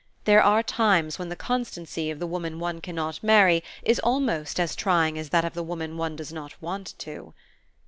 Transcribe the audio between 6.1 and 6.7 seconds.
does not